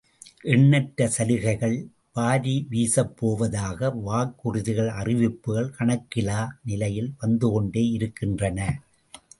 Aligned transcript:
எண்ணற்ற 0.53 1.07
சலுகைகள் 1.07 1.75
வாரி 2.13 2.65
வீசப் 2.69 3.13
போவதாக 3.17 3.91
வாக்குறுதிகள் 4.07 4.89
அறிவிப்புகள் 5.01 5.69
கணக்கிலா 5.79 6.47
நிலையில் 6.63 7.13
வந்துகொண்டே 7.19 7.83
இருக்கின்றன. 7.89 8.59